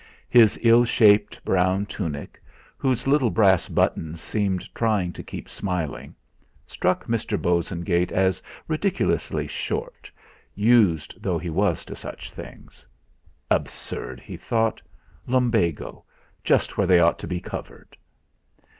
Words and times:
His 0.31 0.57
ill 0.63 0.83
shaped 0.83 1.45
brown 1.45 1.85
tunic, 1.85 2.41
whose 2.75 3.05
little 3.05 3.29
brass 3.29 3.67
buttons 3.67 4.19
seemed 4.19 4.73
trying 4.73 5.13
to 5.13 5.21
keep 5.21 5.47
smiling, 5.47 6.15
struck 6.65 7.05
Mr. 7.05 7.39
Bosengate 7.39 8.11
as 8.11 8.41
ridiculously 8.67 9.45
short, 9.45 10.09
used 10.55 11.21
though 11.21 11.37
he 11.37 11.51
was 11.51 11.85
to 11.85 11.95
such 11.95 12.31
things. 12.31 12.83
'Absurd,' 13.51 14.19
he 14.21 14.37
thought 14.37 14.81
'Lumbago! 15.27 16.03
Just 16.43 16.79
where 16.79 16.87
they 16.87 16.99
ought 16.99 17.19
to 17.19 17.27
be 17.27 17.39
covered!' 17.39 17.95